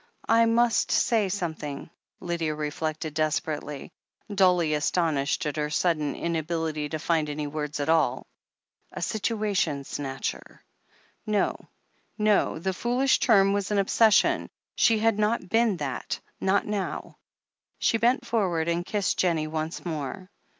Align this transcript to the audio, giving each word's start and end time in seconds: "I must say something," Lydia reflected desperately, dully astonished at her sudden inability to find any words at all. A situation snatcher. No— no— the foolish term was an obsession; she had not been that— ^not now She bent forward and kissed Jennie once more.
"I 0.29 0.47
must 0.47 0.89
say 0.89 1.29
something," 1.29 1.91
Lydia 2.19 2.55
reflected 2.55 3.13
desperately, 3.13 3.91
dully 4.33 4.73
astonished 4.73 5.45
at 5.45 5.57
her 5.57 5.69
sudden 5.69 6.15
inability 6.15 6.89
to 6.89 6.97
find 6.97 7.29
any 7.29 7.45
words 7.45 7.79
at 7.79 7.87
all. 7.87 8.25
A 8.91 9.03
situation 9.03 9.83
snatcher. 9.83 10.63
No— 11.27 11.67
no— 12.17 12.57
the 12.57 12.73
foolish 12.73 13.19
term 13.19 13.53
was 13.53 13.69
an 13.69 13.77
obsession; 13.77 14.49
she 14.73 14.97
had 14.97 15.19
not 15.19 15.49
been 15.49 15.77
that— 15.77 16.19
^not 16.41 16.65
now 16.65 17.19
She 17.77 17.99
bent 17.99 18.25
forward 18.25 18.67
and 18.67 18.83
kissed 18.83 19.19
Jennie 19.19 19.45
once 19.45 19.85
more. 19.85 20.31